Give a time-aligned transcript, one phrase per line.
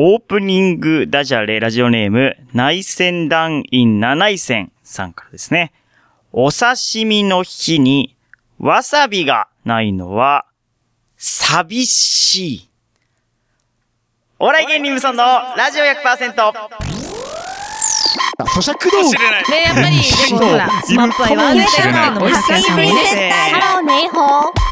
[0.00, 5.72] オープニングダジャレラジオネーム、内戦団員七井戦さんからですね。
[6.30, 8.16] お刺身の日に、
[8.60, 10.46] わさびがないのは、
[11.16, 12.68] 寂しい。
[14.38, 15.24] お笑い芸人無尊の
[15.56, 16.32] ラジオ100%。
[18.38, 23.32] 咀嚼道具ね、やっぱり、でもほら、スマップ愛はあるっていうのもたくさんさんもね。
[23.52, 24.67] ハローネイホー。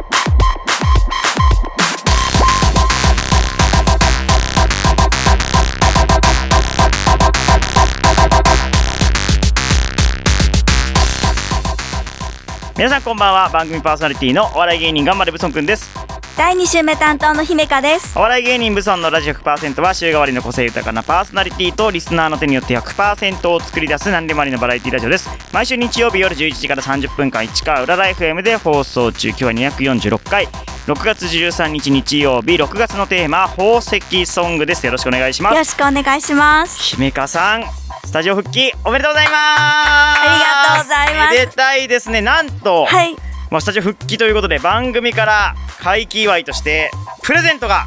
[12.76, 13.48] 皆さんこんばんは。
[13.48, 15.88] 番組パーソナリティのお笑い芸人頑張れブソンくんです。
[16.36, 18.18] 第2週目担当の姫香です。
[18.18, 25.30] お笑い芸人ブソンのラジオ100%は週替わりの個性豊かなパーソナリティとリスナーの手によって100%を作り出す何でもありのバラエティラジオです。
[25.54, 30.46] 毎週日曜日夜11時から30分間市川裏ライフ FM で放送中今日は246回。
[30.86, 34.84] 6月13日日曜日6月のテーマ宝石ソングです。
[34.84, 35.52] よろしくお願いします。
[35.54, 36.78] よろしくお願いします。
[36.94, 39.36] 姫香さんスタジオ復帰おめでとうございます。
[39.36, 41.34] ありがとうございます。
[41.34, 42.22] めでたいですね。
[42.22, 43.16] なんと、はい。
[43.50, 46.90] まあ、スタジオ復帰ということで番組から会期祝いとして
[47.22, 47.86] プレゼントが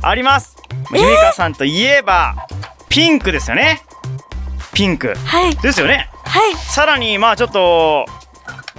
[0.00, 0.56] あります。
[0.92, 2.34] ゆみかさんといえば
[2.88, 3.82] ピンクですよね。
[4.72, 5.14] ピンク。
[5.14, 5.54] はい。
[5.56, 6.08] ですよね。
[6.24, 6.54] はい。
[6.56, 8.06] さらにまあちょっと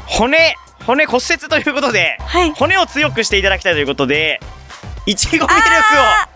[0.08, 0.56] 骨
[0.88, 2.52] 骨骨折ということで、はい。
[2.54, 4.40] 骨を強くしていただきたいということで
[5.06, 6.28] いちごミルクあ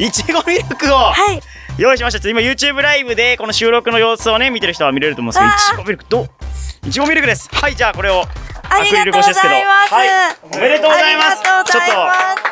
[0.00, 1.40] をいちごミルクをはい
[1.78, 2.28] 用意しました。
[2.28, 6.28] 今 YouTube ライブでこの収録の様子をね見てる人は見れると思うんですけどいちごミルクどう？
[6.86, 7.48] いちごミルクです。
[7.50, 8.24] はいじゃあこれを
[8.68, 9.94] ありがとうございます。
[9.94, 10.08] はい。
[10.42, 11.42] おめでとうございます。
[11.42, 11.72] ます。
[11.72, 11.84] ちょっ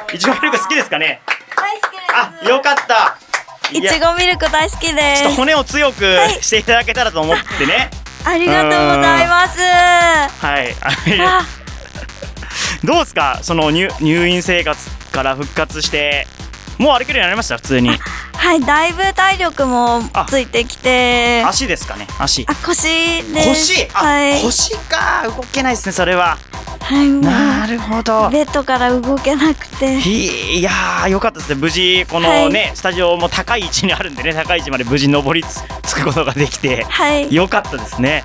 [0.09, 1.21] といちごミルク好きですかね？
[1.57, 2.03] 大好きです。
[2.45, 3.19] あよかった。
[3.73, 7.91] いちごミルク大好きでちょっとす骨を強くはいしていただけたらと思ってね。
[8.25, 9.61] ありがとうございます。
[9.61, 10.75] はい。
[11.21, 11.43] あ。
[12.83, 13.39] どうですか？
[13.43, 16.27] その入入院生活から復活して
[16.81, 17.91] もう歩けるようになりました普通に。
[17.91, 21.45] はいだいぶ体力もついてきて。
[21.45, 22.47] 足ですかね足。
[22.49, 23.49] あ腰です。
[23.49, 23.89] 腰？
[23.93, 24.43] あ、はい。
[24.43, 25.25] 腰か。
[25.27, 26.39] 動けないですねそれは。
[26.81, 28.31] はいなるほど。
[28.31, 29.99] ベッドから動けなくて。
[29.99, 31.57] いいやーよかったですね。
[31.57, 36.85] 無事このね、スタジオも高い位置にあるんでね高い位置まで無事登りつつくことができて。
[36.85, 37.33] はい。
[37.35, 38.25] よかったですね。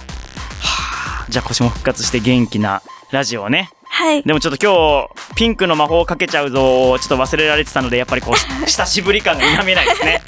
[0.62, 2.81] はあじゃあ腰も復活して元気な
[3.12, 4.23] ラジオをねはい。
[4.23, 8.35] でもちょっと今日ピンクの魔法をかけちゃうぞをちょっと忘れられてたのでやっぱりこう
[8.67, 10.22] 久しぶり感が否めないですね。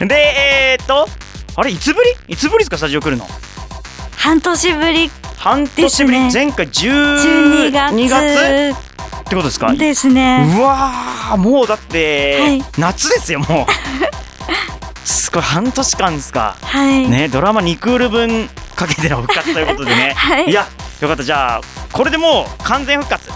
[0.00, 1.06] でえー、っと
[1.56, 2.34] あれいつぶり？
[2.34, 3.28] いつぶりですかスタジオ来るの？
[4.16, 8.34] 半年ぶり半年ぶり、前回12 12月？
[8.34, 9.74] 月ってことですか？
[9.74, 10.46] ですね。
[10.58, 12.64] うわーもうだって、はい。
[12.78, 13.72] 夏ですよもう。
[15.06, 16.56] すごい半年間ですか。
[16.62, 20.66] はい、ねドラマ2クール分かけての復活ということでね、はいや
[21.02, 21.22] よかった。
[21.22, 21.60] じゃあ
[21.92, 23.30] これでもう完全復活。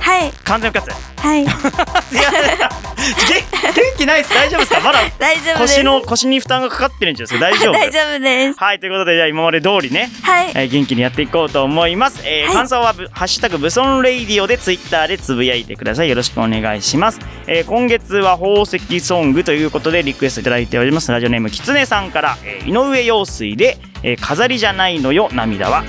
[0.00, 0.30] はい。
[0.44, 1.06] 完全復活。
[1.20, 1.42] はい。
[1.44, 3.40] いやげ
[3.72, 4.34] 元気ないです。
[4.34, 4.80] 大丈夫ですか？
[4.80, 5.74] まだ 大丈夫です。
[5.76, 7.70] 腰の腰に負担がかかってるんじゃないですか？
[7.70, 7.72] 大丈夫？
[7.78, 8.58] 大丈夫です。
[8.58, 10.50] はいということでじゃあ今まで通りねはい。
[10.54, 12.20] えー元気にやっていこうと思います。
[12.24, 12.54] えーはい。
[12.54, 16.08] 感想はぶ、ハッシュタグブソンレイディオでツイッターでつぶやいてください。
[16.08, 17.18] よろしくお願いします。
[17.46, 21.10] えー今月は宝石ソングということでリクエストいただいております。
[21.10, 25.84] ラジオネームきつねさんから、えー井上陽水で、えー飾りじゃないのよ、涙は。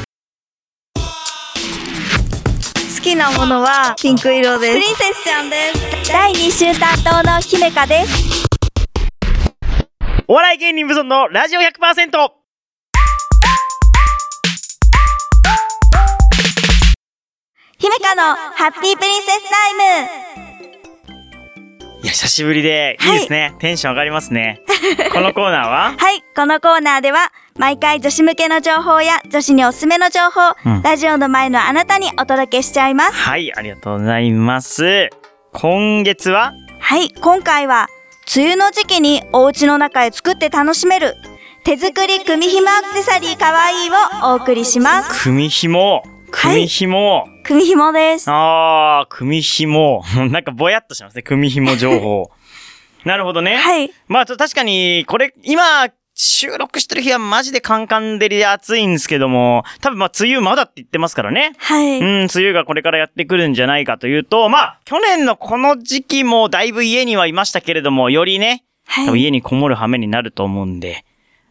[3.08, 4.74] きなものはピンク色です。
[4.74, 5.72] プリンセスちゃんで
[6.04, 6.12] す。
[6.12, 8.46] 第2週担当の姫香です。
[10.28, 11.68] お笑い芸人ブソンのラジオ 100%!
[17.78, 20.47] 姫香のハッピープリンセスタイム
[22.04, 23.56] いや、久しぶりで、いいですね。
[23.60, 24.62] テンション上がりますね。
[25.14, 25.96] このコーナーは？
[25.98, 35.10] はいこのコーナーでは毎回女子向けの情報や女子におすすめの情報、うんラジオの前のあなたにお届けしちゃいますはい、ありがとうございます。
[35.54, 36.54] 今月は？
[36.80, 37.88] はい今回は
[38.36, 41.16] 梅雨の時期にお家の中へ作って楽しめる
[41.64, 46.04] 手作り組紐アクセサリーかわいいをお送りします組紐。
[46.32, 47.28] 組紐。
[47.44, 50.04] 組紐ですあー、組紐。
[50.32, 51.24] なんかぼやっとしますね。
[51.24, 52.32] 組紐情報。
[53.06, 53.56] なるほどね。
[53.56, 55.90] はいまあ、ちょ確かに、これ、今、
[56.20, 61.54] 収録してる日はマジでカンカン照りで暑いんですけども、多分まあ、梅雨まだって言ってますからね。
[61.60, 71.06] はい、うん、梅雨がこれからやってくるんじゃないかというと、まあ、去年のこの時期もだいぶ家にはいましたけれども、よりね、多分はい家にこもる羽目になると思うんで、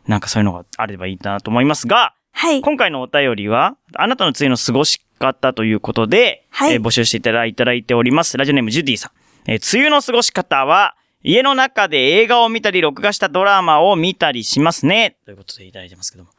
[0.09, 8.37] なんかそういうのがあればいいなと思いますが、はい今回のお便りは、あなたの梅雨の過ごし方ということで、はいえー募集していただいております。
[8.37, 9.51] ラジオネームジュディさん。
[9.51, 15.17] えー梅雨の過ごし方は、家の中で映画を見たり、録画したドラマを見たりしますね。
[15.25, 16.31] ということでいただいてますけども。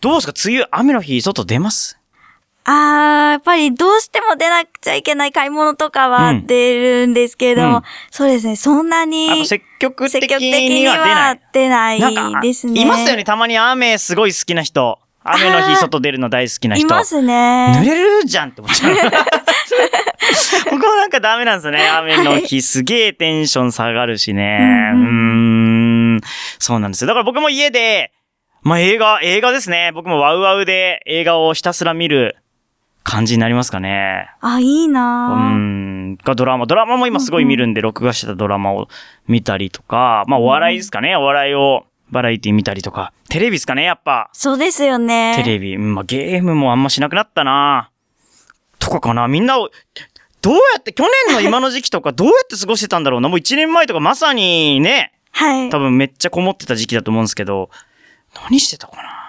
[0.00, 0.32] どうですか？
[0.46, 1.98] 梅雨、雨の日、外出ます？
[2.62, 7.82] あー、やっぱりどうしても出なくちゃいけない買い物とかはうん出るんですけれども、うん
[8.12, 10.94] そうですね、そんなあに積極的にには
[11.52, 11.78] 出な。
[11.80, 12.80] はい出ないですね。
[12.80, 13.24] いますよね。
[13.24, 15.00] たまに雨すごい好きな人。
[15.32, 16.88] 雨の日外出るの大好きない人。
[16.88, 17.82] ます濡ね。
[17.84, 18.94] れるじゃんって思っちゃう。
[20.70, 21.88] 僕もなんかダメなんですよね。
[21.88, 24.58] 雨の日すげえテンション下がるしね。
[24.94, 26.20] ううんーん。
[26.58, 27.08] そうなんですよ。
[27.08, 28.12] だから僕も家で、
[28.62, 29.92] まあ映画、映画ですね。
[29.94, 32.36] 僕もワウワウで映画をひたすら見る
[33.04, 34.28] 感じになりますかね。
[34.40, 36.16] あ、いいなぁん。
[36.16, 36.66] がドラマ。
[36.66, 38.88] ドラマも今すごい見るんで、録画してたドラマを
[39.28, 41.14] 見たりとか、まあお笑いですかね。
[41.16, 43.12] お笑いをバラエティ見たりとか。
[43.28, 44.30] テレビですかね、やっぱ。
[44.32, 45.34] そうですよね。
[45.36, 45.76] テレビ。
[45.76, 47.90] うんまあゲームもあんましなくなったな
[48.78, 49.28] とかかな。
[49.28, 49.70] みんなを、
[50.42, 53.28] どうやって、去年の 今の時期とかどうやって過ごしてたんだろうな。
[53.28, 55.78] もう1年前とかまさにね、はい多。
[55.78, 57.70] 分めっちゃこもってた時期だと思うんですけど、
[58.48, 59.25] 何してたかな。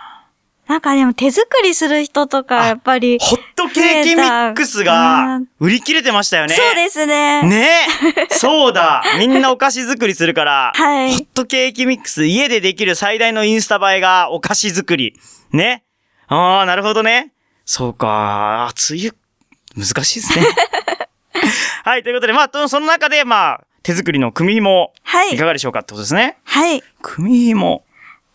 [0.67, 3.17] なんかでも手作りする人とか、やっぱり。
[3.19, 6.55] ホットケーキミックスが売り切れてましたよね。
[6.55, 7.43] そうですね。
[7.43, 7.87] ね
[8.31, 15.15] そうだみんなお菓子作りするから、はいホットケーキミックス、家でできる最大のインスタ映えがお菓子作り。
[15.51, 15.83] ね
[16.27, 17.31] ああ、なるほどね。
[17.65, 20.45] そうか、梅雨、難しいですね。
[21.85, 26.37] はい、ということで、まあと、その中で、まあ、手作りの組紐、はいいかがでしょうかってことですね。
[26.43, 26.83] はい。
[27.01, 27.83] 組紐。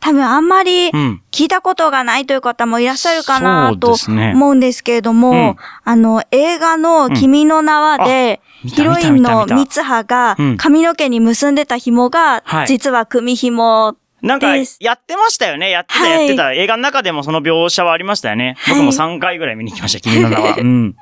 [0.02, 15.70] 多分あんまりうん聞いたことがないという方もいらっしゃるかなと思うんですけれども、うんあの、映画の君の名はで、ヒロインの見た見た見た三葉がうん髪の毛に結んでた紐がはい、実は組紐なんか、やってましたよね。
[15.70, 16.52] やってた、はいやってた。
[16.52, 18.55] 映画の中でもその描写はありましたよね。
[18.58, 20.56] はい僕も3回ぐらい見に来ました、君の名は。
[20.58, 20.64] うん。
[20.64, 20.96] うん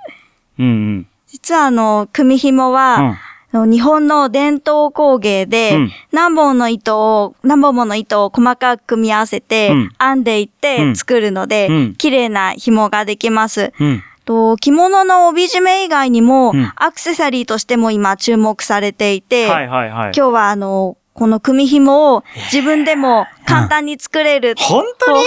[0.58, 1.06] うん。
[1.26, 3.19] 実はあの、組紐は、うん
[3.52, 5.93] 日本の伝統工芸で、うん。
[6.12, 9.91] 何本の糸を、何本もの糸を細かく組み合わせて、うん。
[9.99, 10.94] 編んでいっうてん。
[10.94, 11.94] 作るので、うん。
[11.97, 13.73] 綺麗な紐ができます。
[13.81, 14.02] うん。
[14.25, 16.73] と着物の帯締め以外にも、うん。
[16.76, 19.47] アクセサリーとしても今注目されていて。
[19.47, 24.82] 今日はあの、この組紐を自分でも簡単に作れる方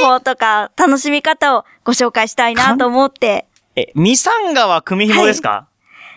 [0.07, 3.45] 法とか楽しみ方をご紹介したいなと思って、
[3.75, 5.67] え、ミサンガは組紐ですか、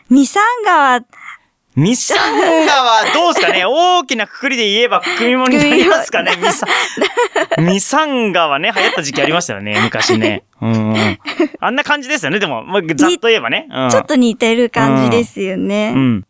[0.09, 1.01] ミサンガは
[1.77, 3.65] ミサンガはどうですかね？
[3.69, 6.33] 大きなくくりで言えば組紐になりますかね？
[6.37, 6.67] ミサ、
[7.59, 10.45] ミサンガはね、流行った時期ありましたよね、昔ね。
[10.63, 11.19] うんうん。
[11.61, 13.69] あんな感じですよね、でも、まあ、ざっと言えばね。
[13.71, 15.93] うん、ちょっと似てる感じですよね。
[15.95, 16.25] うん。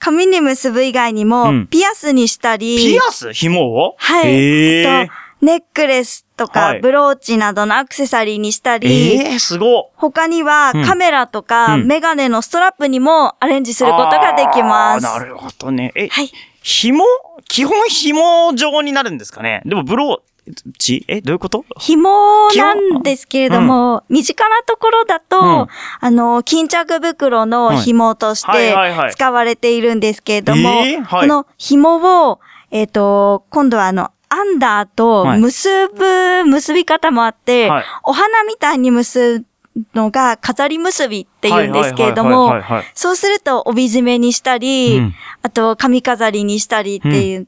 [0.00, 3.32] 髪に結ぶ以外にも、うんピアスにしたり、ピアス？
[3.32, 3.94] 紐を？
[3.98, 4.26] はい。
[4.26, 5.12] へーあと、
[5.44, 6.80] ネックレスとか、はい。
[6.80, 10.84] ブローチなどのアクセサリーにしたり、ええー、すご他にはうん。
[10.84, 11.86] カメラとか、うん。
[11.86, 15.04] メガネのストラップにもアレンジすることができます。
[15.04, 15.92] なるほどね。
[15.94, 16.32] え、はい。
[16.62, 17.04] 紐？
[17.46, 19.62] 基本紐状になるんですかね？
[19.66, 21.04] でもブローチ？
[21.08, 21.64] え、どういうこと？
[21.78, 25.66] 紐なんですけれども、身近なところだと、うん。
[26.00, 29.12] あの、巾着袋の紐としはいてはいはいはい。
[29.12, 31.20] 使われているんですけれども、えーはい。
[31.22, 32.40] この紐を、
[32.70, 39.46] えっ、と、今度はあの、編んだ後、はい結ぶ、結び方もあって、はいお花みたいに結ぶ
[39.94, 42.54] のが飾り結びって言うんですけれども
[42.94, 47.46] そうすると帯締めにしたり、うんあと髪飾りにしたりっていう、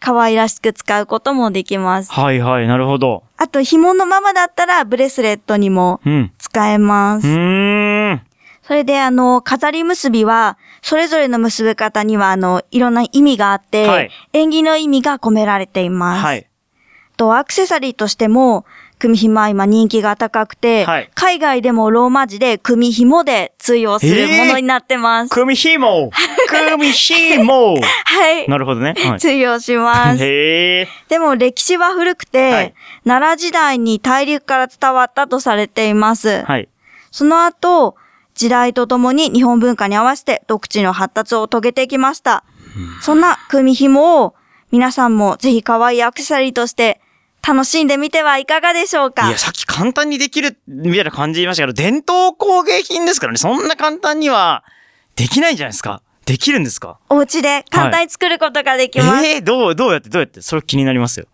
[0.00, 2.12] 可愛らしく使うこともできます。
[2.12, 3.22] はいはい、なるほど。
[3.38, 6.32] あと紐のままだったらブレスレットにもうん。
[6.38, 7.26] 使えます。
[7.26, 7.85] うーん。
[8.66, 16.24] それであの、飾り結びは、それぞれの結び方にはあの、いろんな意味があって、はい縁起の意味が込められています。
[16.24, 16.46] はい。
[17.16, 18.64] と、アクセサリーとしても、
[18.98, 25.30] 組紐は今人気が高くて、はい海外でもローマ字で組紐で通用するものになってます。
[25.30, 26.10] 組紐
[26.48, 28.48] 組紐 はい。
[28.48, 28.94] なるほどね。
[28.96, 29.20] はい。
[29.20, 30.24] 通用します。
[30.24, 30.88] へえ。
[31.08, 32.74] でも歴史は古くて、はい
[33.04, 36.42] 奈良時代に大陸から伝わったとされています。
[36.44, 36.68] はい。
[37.12, 37.94] その後、
[38.36, 42.44] 時代とともに日本文化に合わせて独自の発達を遂げてきました。
[43.02, 44.34] そんな組紐を
[44.70, 47.00] 皆さんもぜひ可愛いアクセサリーとして
[47.46, 49.28] 楽しんでみてはいかがでしょうか？
[49.28, 54.64] いや、さっき簡単にできるみたいな感じ言いましたけど、伝統工芸品ですからね、そんな簡単には
[55.14, 56.02] できないんじゃないですか。
[56.26, 56.98] できるんですか？
[57.08, 59.24] お家で簡単に作ることができます。
[59.24, 60.42] ええー、どう、どうやって、どうやって？
[60.42, 61.26] それ気になりますよ。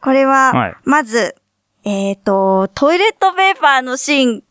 [0.00, 0.74] これは、はい。
[0.84, 1.34] まず、
[1.84, 4.44] えっ、と、トイレットペーパーの芯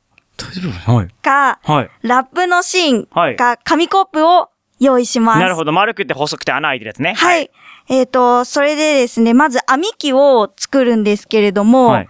[0.86, 1.08] はい。
[1.22, 1.90] か、はい。
[2.02, 5.40] ラップの芯はいか、紙コップを用意します。
[5.40, 5.72] なるほど。
[5.72, 7.14] 丸くて細くて穴開いてるやつね。
[7.14, 7.50] はい。
[7.90, 12.08] えっ、と、それでですね、まず編み機を作るんですけれども、はい。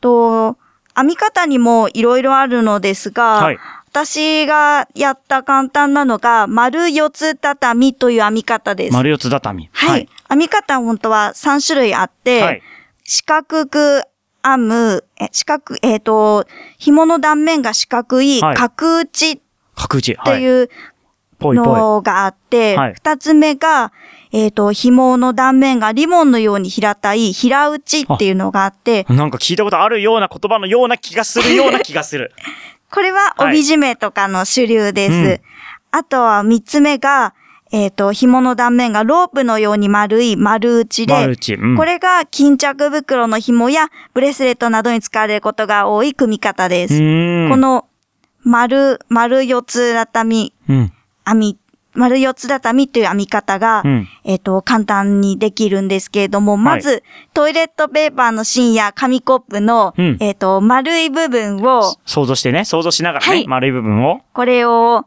[0.00, 0.56] と、
[0.94, 3.58] 編み方にもいろいろあるのですが、はい
[3.92, 8.94] 私がやった簡単なのが、丸四つ畳という編み方です。
[8.94, 9.68] 丸四つ畳。
[9.70, 10.08] はい。
[10.30, 12.62] 編み方は本当は3種類あって、はい。
[13.04, 14.04] 四角く
[14.44, 16.46] 編む、え四角、えっ、と、
[16.78, 19.40] 紐の断面が四角いはい角打ちっ
[19.74, 20.12] 角打ち。
[20.12, 20.42] てはい。
[20.42, 20.68] いう
[21.38, 23.92] ぽいぽのがあって、はい二つ目が、
[24.32, 29.12] えっ、と、紐の断面がリボンのように平たい平打ちっていうのがあって、い。
[29.14, 32.32] なんか聞いたことあるような言葉のような気がするような気がする。
[32.90, 35.12] これははい帯締めとかの主流です。
[35.12, 35.40] うん
[35.94, 37.34] あとは三つ目が、
[37.72, 41.14] えっ、と、紐の断面がロープのように丸い丸打ちで。
[41.26, 41.76] うん。
[41.76, 46.98] これが巾着袋の紐やブレスレットなどに使われることが多い組み方でうす。
[47.48, 47.86] この
[48.44, 50.92] 丸、丸四つ畳うん。
[51.24, 51.58] 編み、
[51.94, 54.08] 丸四つ畳という編み方が、うん。
[54.24, 57.02] えっ、と、簡単にできるんですけれども、まず、
[57.32, 64.20] トイレットペーパーの芯や紙コップの、うんえっ、と、丸い部分を、想像してね、想像しながらね、はい丸い部分を。
[64.34, 65.06] これを、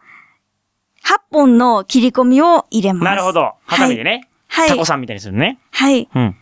[1.05, 3.05] 8本の切り込みを入れます。
[3.05, 3.53] なるほど。
[3.65, 4.27] ハサミでね。
[4.47, 4.69] はい。
[4.69, 5.59] タコさんみたいにするね。
[5.71, 6.09] はい。
[6.13, 6.35] うん。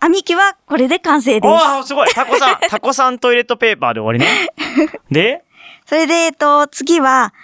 [0.00, 1.50] 編み機はこれで完成です。
[1.50, 4.48] おー、すごいタコさん、 タコさんトイレットペーパーで終わりね。
[5.10, 5.44] で、
[5.86, 7.34] それで、えっと、次は、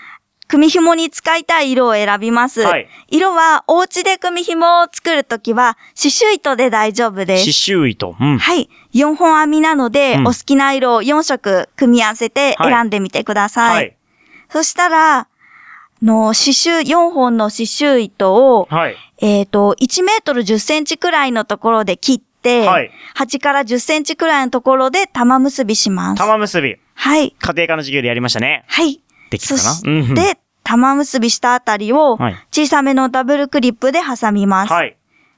[0.49, 2.63] 組紐に使いたい色を選びます。
[2.63, 7.79] はい色は、お家で組紐を作るときは、刺繍糸で大丈夫です刺。
[7.79, 8.17] 繍糸。
[8.19, 8.39] うん。
[8.39, 8.71] はい。
[8.95, 13.75] 4本編みなので、うんお好きな色を4色組み合わせてはい選んでみてください。
[13.75, 13.97] はい。
[14.49, 15.29] そしたら、
[16.03, 18.97] の、刺繍、4本の刺繍糸を、はい。
[19.19, 26.19] えっ、と、1メートル10センチくらいのところで切って、はい8から10センチくらいのところで玉結びします。
[26.19, 26.77] 玉結び。
[26.95, 27.35] はい。
[27.37, 28.65] 家庭科の授業でやりましたね。
[28.69, 29.01] はい。
[29.31, 29.71] できたかな？
[29.73, 29.85] そ
[30.63, 34.73] 玉結びしたあたりをはい、小さめのダブルクリップで挟みます。
[34.73, 34.97] はい。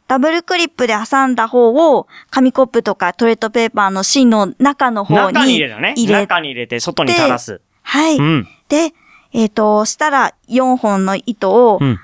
[0.09, 5.95] ダブルクリップで挟んだ方を、紙コップとかトイレットペーパーの芯の中の方中にに入れるのね。
[5.99, 7.61] 入れ中に入れて、外に垂らす。
[7.83, 8.17] はい。
[8.17, 8.49] うん。
[8.71, 8.95] で、
[9.32, 11.99] えっ、と、したら4本の糸を、うん。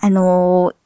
[0.00, 0.78] あのー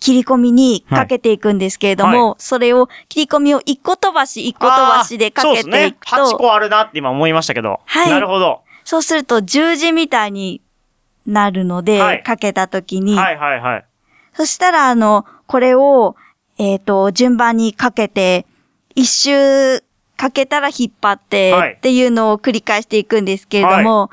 [0.00, 5.96] 切り込みにかけていくんですけれども、はそれを、切り込みを1個飛ばし1個飛ばしでかけていくあーそうですね。
[6.04, 7.80] 8と、個あるなって今思いましたけど。
[7.86, 8.60] はいなるほど。
[8.84, 10.60] そうすると十字みたいに
[11.26, 13.84] なるので、はいかけたときに、はいはいはい。
[14.34, 16.16] そしたら、あの、これを、
[16.58, 18.44] えっ、と、順番にかけて、
[18.94, 19.80] 一周
[20.18, 24.10] かけたら引っ張って、はいっていうのを繰り返していくんですけれども、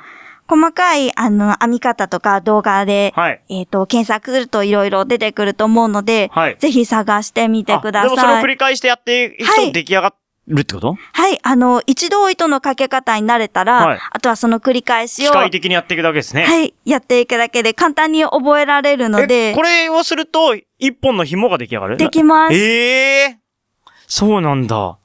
[0.52, 3.42] 細かい、あの、編み方とか動画で、はい。
[3.48, 8.44] えっ、と、検索するといろいろ出てくると思うので、はいぜひ探してみてくだあでもそれをさい。
[8.44, 10.14] 繰り返してやっていくとはい出来上が
[10.50, 10.98] るってこと？
[11.14, 16.44] はい、あの、一度糸のかけ方に慣れたら、はいあとはその繰り返し機を、械的にやっていくだけですね。
[16.44, 21.98] はい、やっていくだけで簡単に覚えられるのえでこ、れをすると、一本の紐が出来上がる？
[21.98, 22.54] できます。
[22.54, 23.38] ええ
[24.08, 24.98] そうなんだ。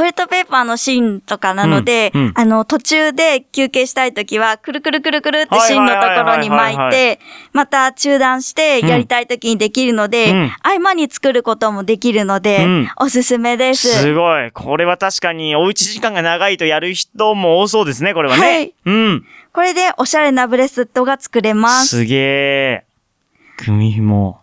[0.00, 7.20] トイレットペーパーの芯とかなので、うんうんあの、途中で休憩したいときは、くるくるくるくるってはい芯のところに巻いて、
[7.52, 13.88] また中断してやりたいときにできるので、うん合間に作ることもできるので、うんおすすめです。
[13.88, 14.50] すごい。
[14.52, 18.42] これは確かに、おうち時間が長いとやる人も多そうですね、これはね。
[18.42, 19.26] はいうん。
[19.52, 21.88] これでおしゃれなブレスレットが作れます。
[21.88, 22.84] すげえ。
[23.58, 24.40] 組紐。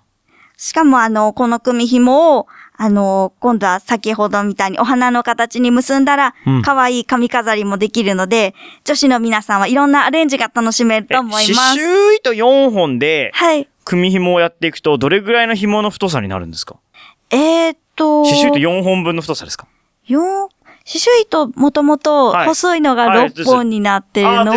[0.55, 2.47] しかもあの、この組紐を、
[2.79, 8.53] あの、今度は先ほどみたいにお花の形に結んだらうん、可愛い髪飾りもできるので、
[8.83, 11.75] 女子の皆さんはいろんなアレンジが楽しめると思います。
[11.75, 13.67] 刺繍糸4本で、はい。
[13.83, 16.75] 組紐をやっていくと、どれぐらいの紐の太さになるんですか？
[17.31, 19.67] えー、っと、刺繍糸4本分の太さですか？
[20.05, 20.49] よ
[20.85, 22.45] 刺繍糸もともとはい。
[22.47, 23.29] 細いのがはい。
[23.29, 24.55] 6本になってるのを。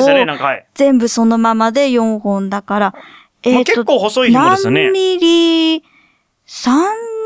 [0.74, 2.94] 全部そのままで4本だから、
[3.42, 4.84] えーっと、結構細い紐ですよね。
[4.84, 5.84] 何ミリ、
[6.46, 6.70] 3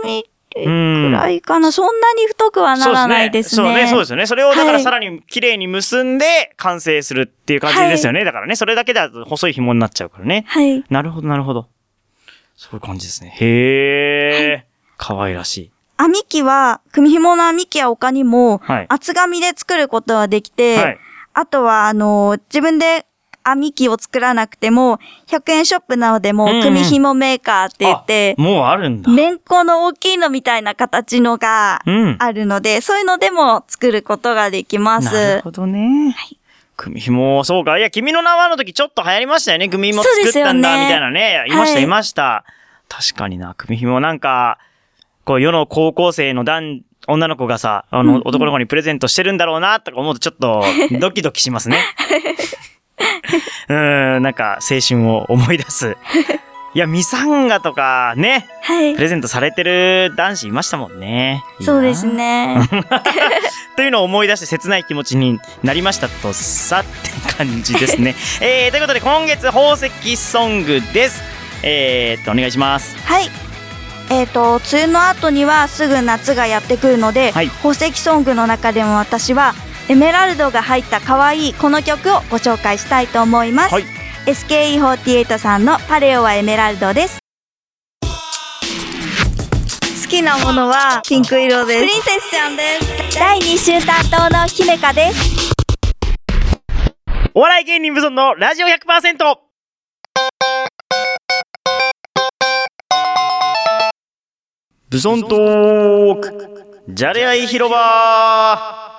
[0.04, 0.33] ミリ？
[0.54, 1.73] くらいかな。
[1.73, 3.66] そんなに太くはならないですね。
[3.66, 4.26] そうね、そうですよね。
[4.26, 8.25] それをだかはいらさらに綺麗に結んで完成するっていう感じですよね。
[8.25, 10.44] だからね、それだけだと細い紐になっちゃうからね。
[10.46, 10.84] はい。
[10.90, 11.68] なるほど、なるほど。
[12.56, 13.34] そういう感じですね。
[13.37, 14.66] へえ。
[14.96, 15.70] 可愛らしい。
[15.99, 20.99] 編み機は、組紐の編み機は他にも、はい厚紙で作ることができて、はい。
[21.34, 23.06] あとは、あの、自分で
[23.46, 29.10] 編み機を作らなくても、100円ショップなどでも組紐メーカーって言ってあ、もうあるんだ。
[29.10, 32.16] めんこの大きいのみたいな形のがうん。
[32.18, 35.40] あるので、そういうのでも作ることができまなるす。
[35.42, 36.14] ほどね。
[36.76, 37.78] 組紐、そうか。
[37.78, 39.68] いや、君の名はの時ちょっと流行りましたよね。
[39.68, 41.44] 組紐作ったんだ、ねみたいなね。
[41.48, 42.44] いました、はいいました。
[42.88, 44.58] 確かにな、組紐なんか、
[45.24, 50.64] こう、世の高校生の男、女の子がさ、あの、男の子にプレゼントしてるんだろうな、とか思うとちょっと、
[51.00, 51.78] ドキドキしますね。
[53.68, 55.96] うーん、なんか、青春を思い出す。
[56.74, 59.00] いや、ミサンガとか、ね、はいプ。
[59.00, 61.44] レゼントされてる男子いましたもんね。
[61.60, 62.06] いいなそうです。
[62.06, 62.56] ね。
[63.76, 68.16] というのを思い出して切ない気持ちになりましたとさって感じですね。
[68.40, 71.22] えー、ということで今月宝石ソングです。
[71.62, 72.96] えー、っと、お願いします。
[73.06, 73.30] はい。
[74.10, 79.54] えっ、と梅雨の後にはすぐ夏がやってくるので、はい宝石ソングの中でも私は
[79.88, 83.84] エメラルドが入った可愛いこの曲をご紹介したいと思います、はい。
[84.26, 87.18] SKE48 さんのパレオはエメラルドです。
[90.04, 91.80] 好きなものはピンク色です。
[91.80, 92.62] プリンセスちゃんで
[93.10, 93.18] す。
[93.18, 95.52] 第2週担当の姫香です。
[97.34, 99.36] お笑い芸人無尊のラジオ 100%!
[104.88, 106.84] ブソントーク。
[106.88, 108.93] じゃれ合い広場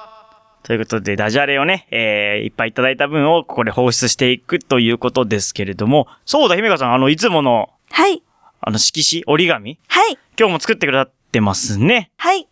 [0.66, 8.24] ということで、ダジャレをね、えー、いっぱいいただいた分をここで放出していくということですけれども、そうだ、姫香さん、あの、いつもの、はい
[8.62, 12.10] あの、色紙、折り紙はい今日も作ってくださってますね。
[12.18, 12.48] はい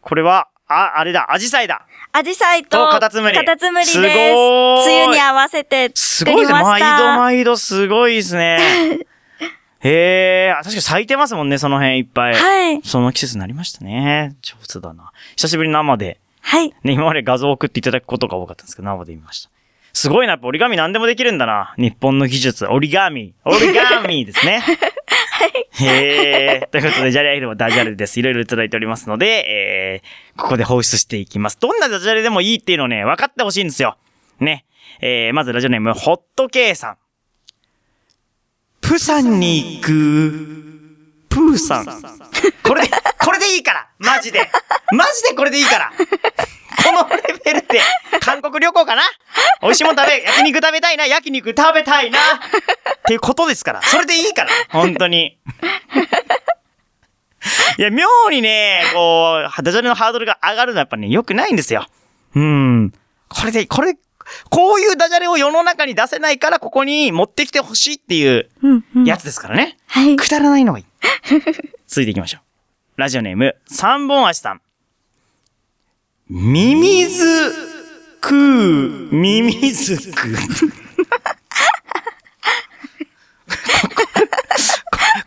[0.00, 1.86] これは、あ、あれだ、アジサイだ。
[2.12, 6.56] アジサイととカタツムリカタツムリですすごーい梅雨に合わせてすごいですね。
[6.56, 8.58] 作りまし毎度た毎度すごいですね。
[9.80, 12.34] へえ、あ確かに咲いてますもんね、その辺いっぱい。
[12.34, 14.34] はいその季節になりましたね。
[14.40, 15.12] 上手だな。
[15.36, 19.50] 久しぶりに生で、はいね、今まで画像を送っていただくことが多かったんですけど、生で見ました。
[19.92, 21.74] すごいな、やっぱ折り紙何でもできるんだな。
[21.76, 22.66] 日本の技術。
[22.66, 23.34] 折り紙。
[23.44, 24.62] 折り紙ですね。
[25.80, 26.68] へえ。
[26.70, 28.20] ということで、ジャレアヒルはダジャレです。
[28.20, 31.58] いろいろいただいておりますので、えー、ここで放出していきます。
[31.58, 33.96] どんなダジャレでもいいっていうのをね、分かってほしいんですよ。
[34.38, 34.66] ね。
[35.00, 36.96] えー、まずラジオネーム、ホットケイさん。
[38.82, 39.96] プサンに行く、
[41.28, 41.86] プーさん。
[42.62, 42.90] これで、
[43.26, 44.48] これでいいからマジで
[44.92, 45.92] マジでこれでいいから
[46.86, 47.80] このレベルで、
[48.20, 49.02] 韓国旅行かな
[49.60, 52.22] 美味しいもん食べ、焼肉食べたいな、焼肉食べたいなっ
[53.06, 53.82] ていうことですから。
[53.82, 54.50] それでいいから。
[54.70, 55.38] 本当に。
[57.78, 61.86] いや、妙にね、こう、ダジャレのハードルが上がるのはやっぱね、良くないんですよ。
[62.36, 62.92] うん。
[63.28, 63.96] これで、これ、
[64.50, 69.76] こういうダジャレを世の中に出せないから、ここに持ってきてほしいっていううんうんやつですからね。
[69.88, 70.84] はいくだらないのがいい。
[71.88, 72.45] 続いていきましょう。
[72.96, 74.62] ラジオネーム、三本足さん。
[76.30, 77.24] ミミズ、
[78.22, 80.22] クー、ミミズク。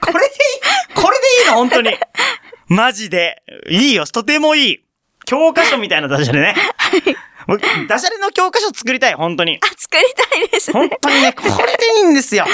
[0.02, 1.54] これでいいこれでいいの？
[1.54, 1.96] 本当に。
[2.68, 3.44] マジで。
[3.70, 4.84] いいよ、とてもいい。
[5.26, 6.56] 教科書みたいなダジャレね。
[7.48, 9.60] もうダジャレの教科書作りたい、本当に。
[9.62, 12.46] あ作りたいです本当にね、これでいいんですよ。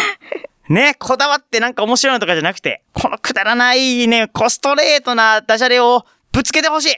[0.70, 6.96] ね、こだわってなんか面白いのとかじゃなくて、このくだらないね、コストレートなダジャレをぶつけてほしい。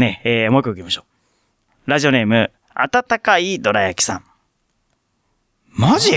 [0.00, 1.04] ね、えー、もう一個行きましょ
[1.86, 1.90] う。
[1.90, 4.24] ラジオネーム、温かいどら焼きさん。
[5.72, 6.12] マジ？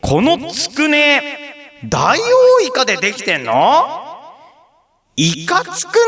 [0.00, 1.22] このつくね、
[1.84, 2.22] ダイオ
[2.64, 4.06] ウイカでできてんの？
[5.16, 6.00] イカつくね？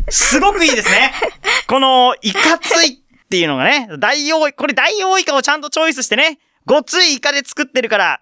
[0.10, 1.12] すごくいいですね。
[1.68, 8.20] この、いかついっていうのがね、大王、これ大王イカをちゃんとチョイスしてね、ごついイカで作ってるから、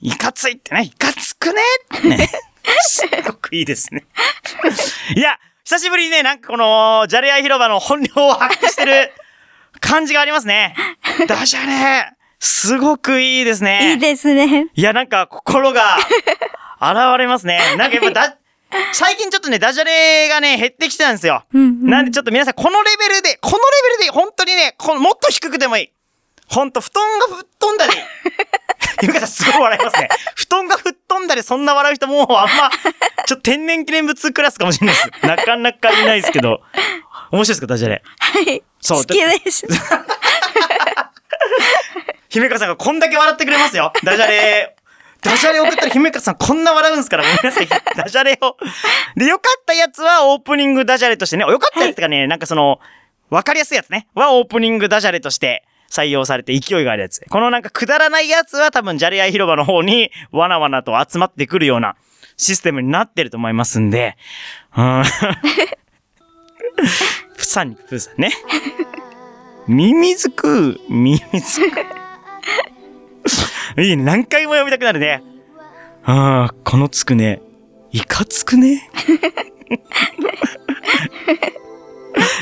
[0.00, 2.30] いかついってね、いかつくねね。
[2.88, 4.06] すごくいいですね。
[5.14, 9.12] いや、久しぶりにね、なんかこの、じゃれ合い広場の本領を発揮してる
[9.80, 10.74] 感じがありますね。
[11.28, 13.92] ダジャレ、すごくいいですね。
[13.92, 15.98] いいですねいや、なんか心が
[16.80, 17.60] 現れますね。
[17.76, 18.36] なんかやっぱだ、
[18.92, 21.44] 最近ちょっとね、ダジャレがね、減ってきてたんですよ。
[21.52, 23.62] うんうんなんでちょっと皆さん、このレベルで、このレ
[23.98, 25.90] ベルで、本当にね、このもっと低くてもいい。
[26.48, 27.92] ほんと、布団が吹っ飛んだり。
[29.02, 30.08] ゆかさんすごい笑いますね。
[30.34, 32.70] 布団が吹っ飛んだり、そんな笑う人もうあんま、
[33.26, 35.10] ちょっと天然記念物クラスかもしれないです。
[35.26, 36.62] なかなかいないですけど。
[37.32, 38.02] 面白いですか、ダジャレ？
[38.18, 39.66] はいそう好きです
[42.28, 43.92] 姫香さんがこんだけ笑ってくれますよ。
[44.04, 44.75] ダジャレ。
[45.22, 47.68] ダジャレ送ったら姫香さんこんな笑うんですから、ごめんなさい。
[47.96, 48.56] ダジャレを。
[49.16, 52.80] で、良かったやつはオープニングダジャレとしてね、良かったやつがね、なんかその、
[53.30, 57.20] わかりやすいやつね、はオープニングダジャレとして採用されて勢いがあるやつ。
[57.28, 61.96] このなんかくだらないやつは多分、じゃれ合い広場の方にわなわなと集まってくるような
[62.36, 64.16] システムになってると思いますんで、
[64.76, 65.02] うん。
[67.36, 68.32] プサンにプーさんね。
[69.66, 71.95] ミミズクー、ミミズクー。
[73.82, 74.02] いいね。
[74.02, 75.22] 何回も読みたくなるね。
[76.04, 77.42] ああ、このつくね。
[77.92, 78.88] いかつくね？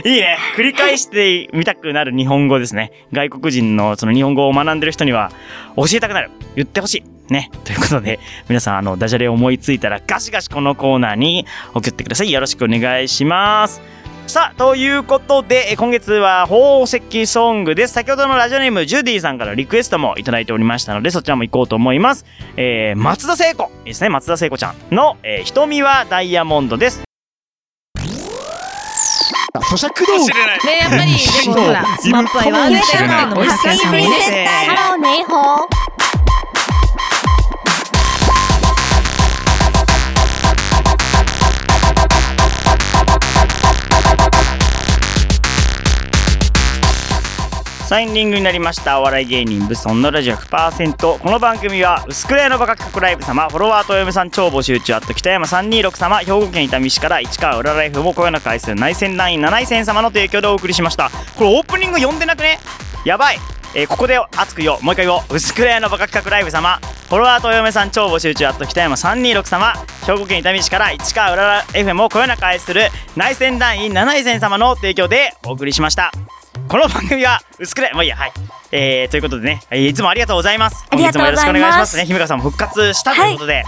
[0.04, 0.38] いいね。
[0.56, 2.92] 繰り返してみたくなる日本語ですね。
[3.12, 5.30] 外国人のその日本語を学んでる人には
[5.76, 6.30] 教えたくなる。
[6.56, 7.32] 言ってほしい。
[7.32, 7.50] ね。
[7.64, 12.30] ということで、皆さん、あの、ダジャレ思いついたらガシガシこのコーナーに送ってください。
[12.30, 13.80] よろしくお願いします。
[14.26, 17.92] さあ、ということで、え今月は宝石ソングです。
[17.92, 22.24] 先ほどのラジオネーム、ジュディさんからリクエストもいただいておりましたので、そちらも行こうと思います。
[22.56, 23.64] えー、松田聖子。
[23.64, 27.04] いいですね、松田聖子ちゃんの、えー瞳はダイヤモンドです。
[29.60, 33.92] 咀嚼道具ねやっぱりでもほらスマップ愛は上だよっていうのもたくさんハ
[34.90, 35.83] ローネイホー
[47.84, 48.98] さあエンディングになりました。
[48.98, 54.94] お笑い芸人ブソンのラジオ100%この番組は薄暗いのバカ企画ライブ様フォロワーとお嫁さん超募集中。
[54.94, 61.10] あと北山326様兵庫県伊丹市から市川浦ライフもこよなく愛する内戦団員7位戦様の提供でお送りしました。
[61.36, 62.58] これオープニング読んでなくね？
[63.04, 63.38] やばい。
[63.74, 64.82] えーここで熱く言おう。
[64.82, 65.22] もう一回言おう。
[65.28, 68.46] 薄暗いのバカ企画ライブ様フォロワーとお嫁さん超募集中。
[68.46, 69.74] あと北山326様
[70.06, 76.12] 兵庫県伊丹市から市川浦ラ FM をこよなく愛する内戦団員7位戦様の提供でお送りしました。
[76.68, 78.16] この番組は薄暗いもういいや。
[78.16, 78.32] はい。
[78.72, 80.86] えー、ということでね、えーいつもありがとうございます。
[80.90, 81.46] ありがとうございます。
[81.46, 82.06] 今月もよろしくお願いしますね。
[82.06, 83.64] 姫香さんも復活したということで、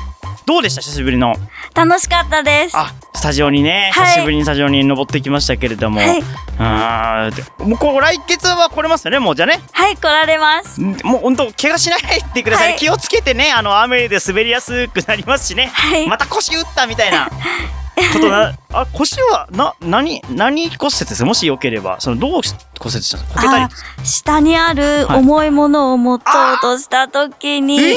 [0.47, 0.81] どうでした？
[0.81, 1.35] 久しぶりの。
[1.75, 2.77] 楽しかったです。
[2.77, 4.07] あスタジオにね、はい。
[4.15, 6.23] 久しぶりにスタジオに登ってきましたけれども、はい。
[6.59, 9.61] あーでもうこう来月は来れますよねもうじゃあね。
[9.73, 10.81] はい、来られます。
[10.81, 12.01] んもう本当怪我しない
[12.35, 12.79] でください、はい。
[12.79, 16.09] 気をつけてねあの雨で滑りやすくなりますしね、はい。
[16.09, 17.29] また腰打ったみたいな
[18.13, 23.35] ことなあ腰はな何何骨折ですもしよければそのどう骨折したんですか？
[23.35, 23.69] こけたりあ
[24.05, 24.57] 下に。
[24.57, 27.97] あるはい重いものを持とうとした時に、えー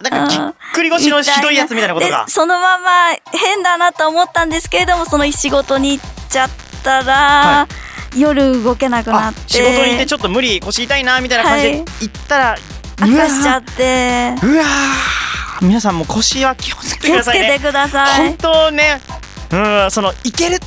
[0.00, 0.40] なんかぎっ
[0.74, 2.24] くり腰のひどいやつみたいなことが。
[2.26, 6.50] でそのまま変だなと思ったんですけれども、その仕事に行っちゃっ
[6.84, 7.68] たら、は
[8.16, 9.40] 夜動けなくなあって。
[9.48, 11.78] 仕事に行ってちょっと無理腰痛いなみたいな感じではい。
[11.78, 12.56] 行ったら、
[13.00, 15.27] 悪化しちゃって、うわー
[15.60, 17.58] 皆さんも腰は気をつけてくださいね。
[17.58, 18.36] 本い。
[18.38, 19.00] 当ね
[19.50, 20.60] うんそのいけるっ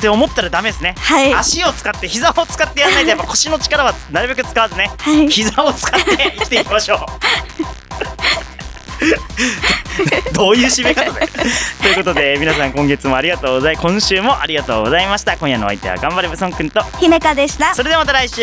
[0.00, 1.34] て思ったらダメですね、はい。
[1.34, 5.28] 足を使って膝を使ってやらないとやっぱ腰の力はなるべく使わずね、はい。
[5.28, 6.98] 膝を使って生きていきましょう。
[10.34, 11.26] どういう締め方で
[11.82, 15.36] ということで皆さん今月もありがとうござい今週もありがとうございました。
[15.36, 16.82] 今夜のお相手は頑張れブソンくんと。
[16.98, 17.74] 姫香でした。
[17.74, 18.42] それではまた来週。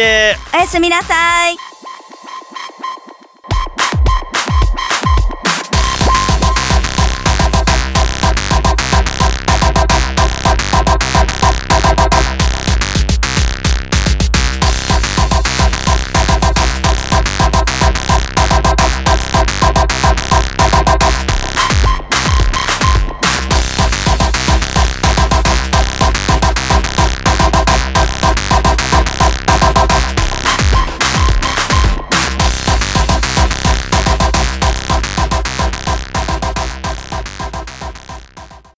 [0.54, 1.73] おやすみなさい。